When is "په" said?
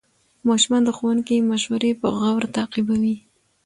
2.01-2.07